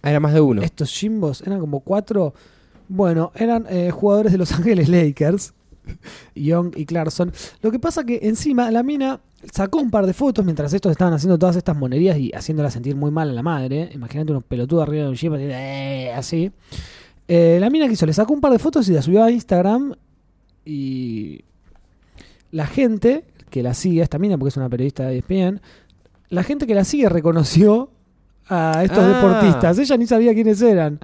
[0.00, 0.62] Ah, era más de uno.
[0.62, 1.42] estos Jimbos?
[1.42, 2.34] Eran como cuatro.
[2.88, 5.54] Bueno, eran eh, jugadores de Los Ángeles Lakers,
[6.34, 7.32] Young y Clarkson.
[7.62, 9.20] Lo que pasa que encima la mina
[9.52, 12.96] sacó un par de fotos mientras estos estaban haciendo todas estas monerías y haciéndola sentir
[12.96, 13.90] muy mal a la madre.
[13.94, 15.44] Imagínate unos pelotudos arriba de un jeep así.
[15.44, 16.52] eh, así.
[17.28, 19.30] Eh, la mina que hizo, le sacó un par de fotos y la subió a
[19.30, 19.94] Instagram
[20.64, 21.44] y
[22.50, 25.60] la gente que la sigue, esta mina porque es una periodista de ESPN,
[26.28, 27.91] la gente que la sigue reconoció
[28.52, 29.08] a estos Ah.
[29.08, 29.78] deportistas.
[29.78, 30.98] Ella ni sabía quiénes eran.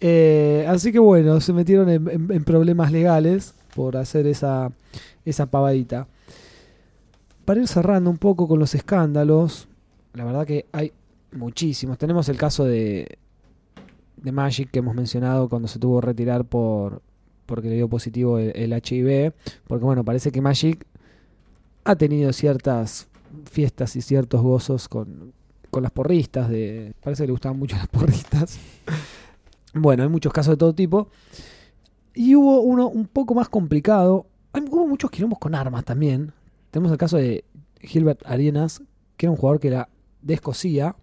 [0.00, 4.70] Eh, así que bueno, se metieron en, en- en problemas legales por hacer esa,
[5.24, 6.06] esa pavadita.
[7.44, 9.68] Para ir cerrando un poco con los escándalos,
[10.14, 10.92] la verdad que hay
[11.32, 11.98] muchísimos.
[11.98, 13.18] Tenemos el caso de,
[14.16, 17.00] de Magic que hemos mencionado cuando se tuvo que retirar por
[17.46, 19.32] porque le dio positivo el, el HIV.
[19.66, 20.86] Porque bueno, parece que Magic
[21.84, 23.08] ha tenido ciertas
[23.50, 25.32] fiestas y ciertos gozos con,
[25.72, 26.48] con las porristas.
[26.48, 28.58] De, parece que le gustaban mucho las porristas.
[29.74, 31.08] Bueno, hay muchos casos de todo tipo.
[32.14, 34.26] Y hubo uno un poco más complicado.
[34.52, 36.32] Hay- hubo muchos quilombos con armas también.
[36.70, 37.44] Tenemos el caso de
[37.80, 38.82] Gilbert Arenas,
[39.16, 39.88] que era un jugador que era
[40.20, 40.94] de Escocia.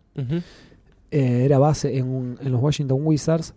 [1.12, 3.54] Eh, era base en, un- en los Washington Wizards.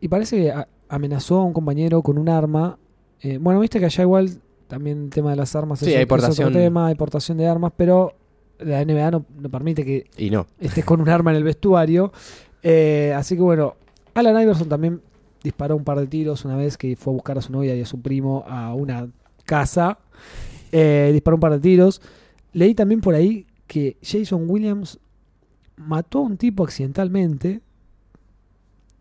[0.00, 2.78] Y parece que a- amenazó a un compañero con un arma.
[3.22, 4.30] Eh, bueno, viste que allá igual
[4.68, 6.08] también el tema de las armas Sí, es, hay es
[6.48, 8.12] otro tema, hay portación de armas, pero
[8.58, 10.46] la NBA no, no permite que Y no.
[10.58, 12.12] estés con un arma en el vestuario.
[12.62, 13.74] Eh, así que bueno,
[14.14, 15.00] Alan Iverson también
[15.42, 17.80] disparó un par de tiros una vez que fue a buscar a su novia y
[17.82, 19.08] a su primo a una
[19.44, 19.98] casa.
[20.72, 22.02] Eh, disparó un par de tiros.
[22.52, 24.98] Leí también por ahí que Jason Williams
[25.76, 27.60] mató a un tipo accidentalmente.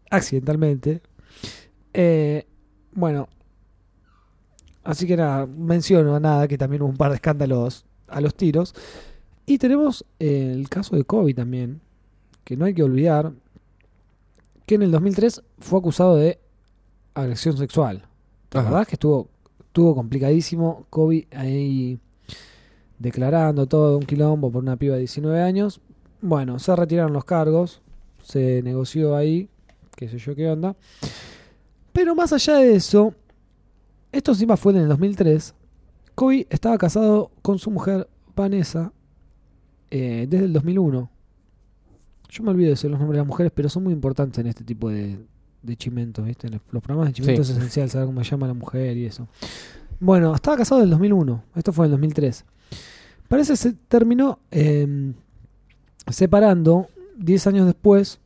[0.10, 1.02] Accidentalmente.
[1.94, 2.46] Eh,
[2.94, 3.28] bueno.
[4.84, 8.76] Así que nada, menciono nada que también hubo un par de escándalos a los tiros.
[9.46, 11.82] Y tenemos el caso de Kobe también,
[12.44, 13.32] que no hay que olvidar,
[14.66, 16.40] que en el 2003 fue acusado de
[17.14, 18.04] agresión sexual.
[18.50, 18.68] ¿Te Ajá.
[18.68, 19.30] acordás que estuvo,
[19.60, 20.86] estuvo complicadísimo?
[20.90, 22.00] Kobe ahí
[22.98, 25.82] declarando todo un quilombo por una piba de 19 años.
[26.22, 27.82] Bueno, se retiraron los cargos,
[28.24, 29.50] se negoció ahí,
[29.96, 30.76] qué sé yo qué onda.
[31.94, 33.14] Pero más allá de eso,
[34.12, 35.54] esto encima fue en el 2003.
[36.16, 38.92] Kobe estaba casado con su mujer Vanessa
[39.92, 41.10] eh, desde el 2001.
[42.30, 44.48] Yo me olvido de decir los nombres de las mujeres, pero son muy importantes en
[44.48, 45.18] este tipo de,
[45.62, 46.48] de chimentos, ¿viste?
[46.48, 47.54] En los programas de chimentos Sí.
[47.54, 49.28] es esencial saber cómo se llama la mujer y eso.
[50.00, 51.44] Bueno, estaba casado en el 2001.
[51.56, 52.46] Esto fue en el 2003.
[53.28, 55.14] Parece que se terminó eh,
[56.12, 58.20] separando 10 años después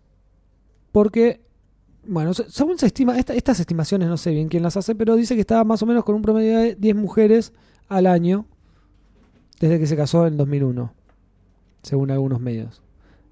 [0.91, 1.41] porque,
[2.07, 5.15] bueno, se- según se estima, esta- estas estimaciones no sé bien quién las hace, pero
[5.15, 7.53] dice que estaba más o menos con un promedio de 10 mujeres
[7.87, 8.45] al año
[9.59, 10.93] desde que se casó en 2001,
[11.83, 12.81] según algunos medios.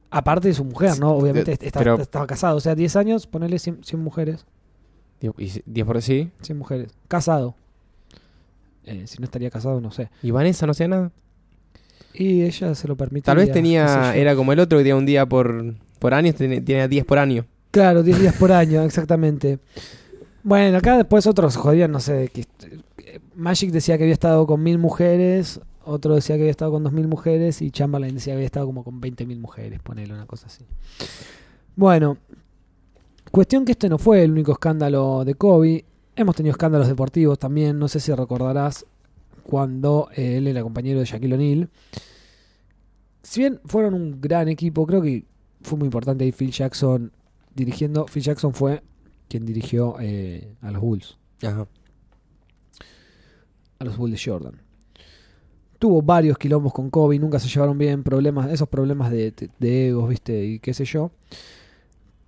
[0.10, 1.12] Aparte de su mujer, ¿no?
[1.12, 4.46] Obviamente estaba, casado, o sea, 10 años, ponerle 100, 100 mujeres.
[5.22, 6.32] Diez- Y si- 10 por sí.
[6.42, 6.92] 100 mujeres.
[7.08, 7.56] Casado.
[8.86, 10.10] Eh, si no estaría casado, no sé.
[10.24, 11.12] ¿Y Vanessa no hacía nada?
[12.14, 13.26] Y ella se lo permitió.
[13.26, 16.64] Tal vez tenía, era como el otro que tenía un día por, por año, tenía
[16.64, 17.46] tenía 10 por año.
[17.72, 19.60] Claro, 10 días por año, exactamente.
[20.42, 22.30] Bueno, acá después otros jodían, no sé.
[22.34, 22.42] Que,
[23.06, 26.84] eh, Magic decía que había estado con mil mujeres, otro decía que había estado con
[26.84, 30.14] dos mil mujeres y Chamberlain decía que había estado como con 20 mil mujeres, ponele
[30.14, 30.66] una cosa así.
[31.76, 32.18] Bueno,
[33.32, 35.86] cuestión que este no fue el único escándalo de Kobe.
[36.16, 38.86] Hemos tenido escándalos deportivos también, no sé si recordarás
[39.44, 41.70] cuando eh, él era compañero de Shaquille O'Neal.
[43.24, 45.26] Si bien fueron un gran equipo, creo que
[45.62, 47.12] fue muy importante ahí Phil Jackson
[47.54, 48.06] dirigiendo.
[48.06, 48.82] Phil Jackson fue
[49.28, 51.68] quien dirigió eh, a los Bulls, Ajá.
[53.80, 54.62] a los Bulls de Jordan.
[55.80, 60.10] Tuvo varios quilombos con Kobe, nunca se llevaron bien, problemas, esos problemas de, de- egos,
[60.10, 61.12] viste, y qué sé yo.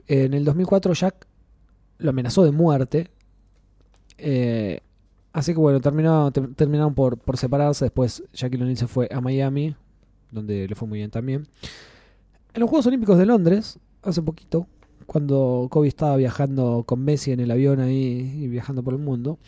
[0.07, 1.27] En el 2004 Jack
[1.99, 3.09] lo amenazó de muerte.
[4.17, 4.79] Eh,
[5.33, 7.85] así que bueno, terminó, te- terminaron por, por separarse.
[7.85, 9.75] Después Shaquille O'Neal se fue a Miami,
[10.31, 11.47] donde le fue muy bien también.
[12.53, 14.67] En los Juegos Olímpicos de Londres, hace poquito,
[15.05, 19.39] cuando Kobe estaba viajando con Messi en el avión ahí y viajando por el mundo,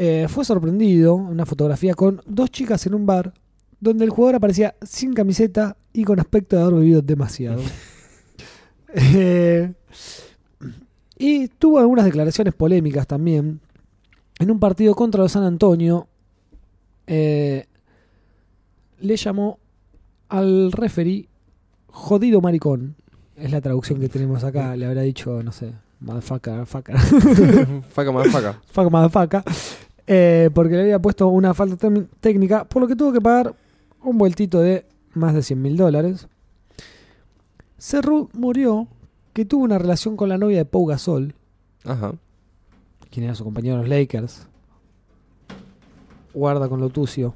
[0.00, 3.34] eh, fue sorprendido en una fotografía con dos chicas en un bar
[3.80, 7.62] donde el jugador aparecía sin camiseta y con aspecto de haber bebido demasiado.
[8.94, 9.70] Eh,
[11.18, 13.60] y tuvo algunas declaraciones polémicas también.
[14.38, 16.08] En un partido contra los San Antonio,
[17.06, 17.66] eh,
[18.98, 19.58] le llamó
[20.30, 21.28] al referee
[21.88, 22.96] jodido maricón.
[23.36, 24.74] Es la traducción que tenemos acá.
[24.74, 26.96] Le habrá dicho, no sé, motherfucker, fucker,
[27.90, 28.62] faca más faca.
[28.72, 29.42] fuck motherfucker.
[30.10, 31.88] Eh, porque le había puesto una falta
[32.20, 33.54] técnica, por lo que tuvo que pagar
[34.02, 36.28] un vueltito de más de 100 mil dólares.
[37.76, 38.88] Cerru murió
[39.34, 41.34] que tuvo una relación con la novia de Pau Gasol,
[41.84, 42.14] Ajá.
[43.10, 44.46] quien era su compañero en los Lakers.
[46.34, 47.34] Guarda con lo tucio.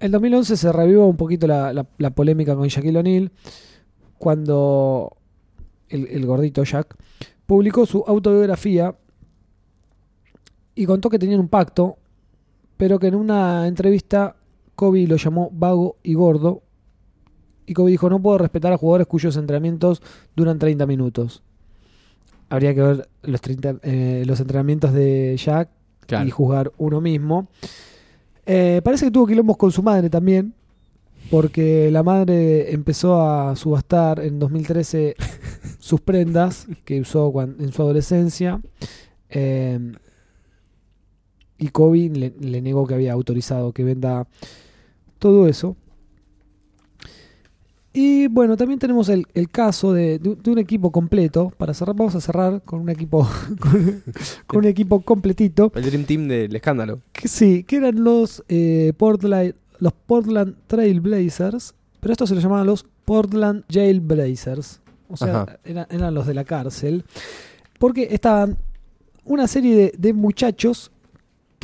[0.00, 3.30] En 2011 se revivió un poquito la, la- la polémica con Shaquille O'Neal
[4.18, 5.16] cuando
[5.88, 6.96] el, el gordito Jack
[7.46, 8.94] publicó su autobiografía
[10.74, 11.96] y contó que tenían un pacto,
[12.76, 14.36] pero que en una entrevista
[14.74, 16.62] Kobe lo llamó vago y gordo.
[17.66, 20.02] Y Kobe dijo, no puedo respetar a jugadores cuyos entrenamientos
[20.36, 21.42] duran 30 minutos.
[22.50, 25.70] Habría que ver los, 30, eh, los entrenamientos de Jack
[26.06, 26.26] Claro.
[26.26, 27.48] y juzgar uno mismo.
[28.44, 30.52] Eh, parece que tuvo quilombos con su madre también,
[31.30, 35.16] porque la madre empezó a subastar en 2013
[35.78, 38.60] sus prendas que usó en su adolescencia.
[39.30, 39.78] Eh,
[41.64, 44.26] y Kobe le, le negó que había autorizado que venda
[45.18, 45.76] todo eso.
[47.96, 51.52] Y bueno, también tenemos el, el caso de, de un- de un equipo completo.
[51.56, 53.26] Para cerrar, vamos a cerrar con un equipo
[53.60, 54.02] con,
[54.46, 55.70] con un equipo completito.
[55.76, 57.00] El Dream Team del escándalo.
[57.12, 62.42] Que sí, que eran los eh, Portland, los Portland Trail Blazers, pero estos se los
[62.42, 64.80] llamaban los Portland Jail Blazers.
[65.08, 67.04] O sea, eran, eran los de la cárcel.
[67.78, 68.56] Porque estaban
[69.24, 70.90] una serie de, de muchachos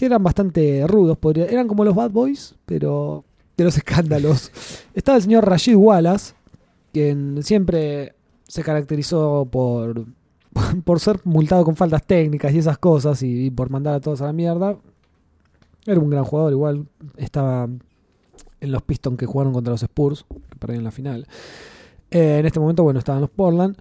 [0.01, 1.19] que eran bastante rudos.
[1.19, 3.23] podría- eran como los Bad Boys, pero
[3.55, 4.51] de los escándalos.
[4.95, 6.33] Estaba el señor Rashid Wallace,
[6.91, 8.15] quien siempre
[8.49, 10.07] se caracterizó por,
[10.85, 14.25] por ser multado con faltas técnicas y esas cosas y, por mandar a todos a
[14.25, 14.79] la mierda.
[15.85, 16.87] Era un gran jugador, igual
[17.19, 17.69] estaba
[18.61, 21.27] en los Pistons que jugaron contra los Spurs, que perdieron la final.
[22.11, 23.77] Eh, en este momento, bueno, estaban los Portland.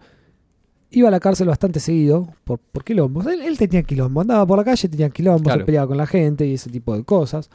[0.91, 3.25] Iba a la cárcel bastante seguido por, por quilombos.
[3.27, 5.59] Él, él tenía quilombo, andaba por la calle, tenía quilombos, Claro.
[5.61, 7.49] se peleaba con la gente y ese tipo de cosas.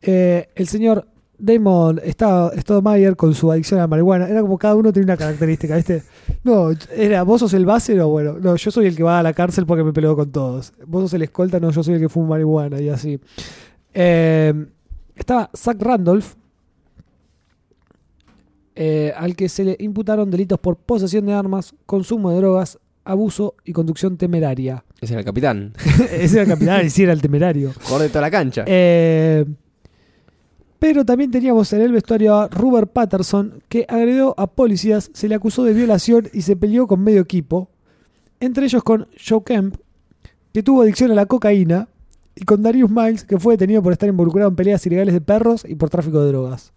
[0.00, 1.06] Eh, el señor
[1.40, 4.28] Damon estaba Stoudemire con su adicción a la marihuana.
[4.28, 6.02] Era como cada uno tenía una característica, ¿viste?
[6.44, 9.22] No, era vos sos el base, o bueno, no, yo soy el que va a
[9.24, 10.72] la cárcel porque me peleo con todos.
[10.86, 13.18] Vos sos el escolta, no, yo soy el que fuma marihuana y así.
[13.94, 14.54] Eh,
[15.16, 16.34] estaba Zach Randolph,
[18.80, 23.56] eh, al que se le imputaron delitos por posesión de armas, consumo de drogas, abuso
[23.64, 24.84] y conducción temeraria.
[25.00, 25.72] Ese era el capitán.
[26.12, 27.72] Ese era el capitán y sí era el temerario.
[27.82, 28.62] Jugador de toda la cancha.
[28.68, 29.44] Eh,
[30.78, 35.34] pero también teníamos en el vestuario a Robert Patterson, que agredió a policías, se le
[35.34, 37.68] acusó de violación y se peleó con medio equipo.
[38.38, 39.74] Entre ellos con Joe Kemp,
[40.52, 41.88] que tuvo adicción a la cocaína,
[42.36, 45.64] y con Darius Miles, que fue detenido por estar involucrado en peleas ilegales de perros
[45.68, 46.72] y por tráfico de drogas.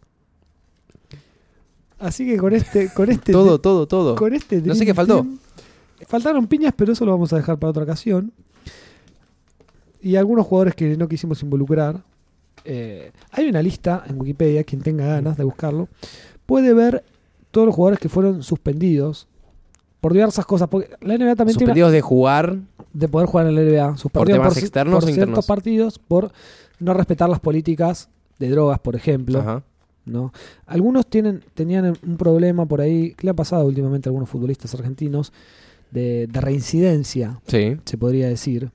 [2.02, 4.16] Así que con este, con este, todo, todo, todo.
[4.16, 5.22] con este No sé qué faltó.
[5.22, 5.38] Team-
[6.08, 8.32] Faltaron piñas, pero eso lo vamos a dejar para otra ocasión.
[10.02, 12.02] Y algunos jugadores que no quisimos involucrar.
[12.66, 15.88] Eh, hay una lista en Wikipedia, quien tenga ganas de buscarlo,
[16.46, 17.04] puede ver
[17.52, 19.28] todos los jugadores que fueron suspendidos
[20.00, 20.68] por diversas cosas.
[20.70, 22.58] Porque la NBA también una- Suspendidos de jugar.
[22.94, 23.98] de poder jugar en la NBA.
[23.98, 25.46] Suspendidos temas ci- externos por o ciertos internos.
[25.46, 26.32] partidos por
[26.80, 28.10] no respetar las políticas
[28.40, 29.40] de drogas, por ejemplo.
[29.40, 29.64] Ajá.
[30.06, 30.32] ¿No?
[30.66, 34.74] Algunos tienen, tenían un problema por ahí, que le ha pasado últimamente a algunos futbolistas
[34.74, 35.32] argentinos,
[35.92, 37.78] de, de reincidencia, Sí.
[37.86, 38.72] se podría decir.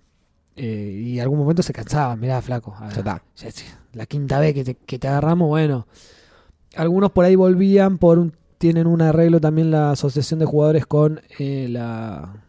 [0.54, 2.74] Eh, y en algún momento se cansaban, mirá, flaco.
[2.78, 3.22] a- Ya está.
[3.36, 5.86] ya- ya, la quinta vez que te, que te agarramos, bueno.
[6.76, 11.20] Algunos por ahí volvían por un, tienen un arreglo también la asociación de jugadores con
[11.38, 12.42] eh, la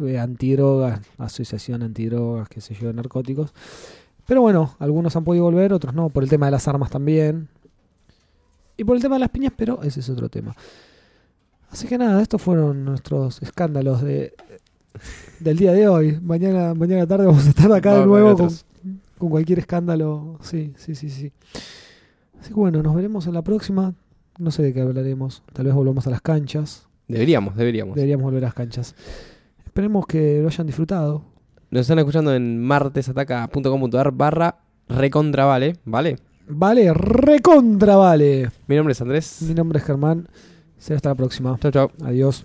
[0.00, 3.52] eh, antidrogas, asociación antidrogas, qué sé yo, narcóticos.
[4.26, 7.48] Pero bueno, algunos han podido volver, otros no, por el tema de las armas también.
[8.76, 10.54] Y por el tema de las piñas, pero ese es otro tema.
[11.70, 14.34] Así que nada, estos fueron nuestros escándalos de,
[15.40, 16.18] del día de hoy.
[16.22, 18.48] Mañana, mañana tarde vamos a estar acá de nuevo
[19.18, 20.38] con cualquier escándalo.
[20.42, 21.32] Sí, sí, sí, sí.
[22.40, 23.94] Así que bueno, nos veremos en la próxima.
[24.38, 25.42] No sé de qué hablaremos.
[25.52, 26.86] Tal vez volvamos a las canchas.
[27.08, 27.94] Deberíamos, deberíamos.
[27.94, 28.94] Deberíamos volver a las canchas.
[29.64, 31.24] Esperemos que lo hayan disfrutado.
[31.70, 34.58] Nos están escuchando en martesataca.com.ar barra
[34.88, 36.18] recontra vale, ¿vale?
[36.46, 38.50] Vale, recontra vale.
[38.66, 39.42] Mi nombre es Andrés.
[39.42, 40.28] Mi nombre es Germán.
[40.78, 41.58] Será hasta la próxima.
[41.60, 41.90] Chao, chao.
[42.02, 42.44] Adiós.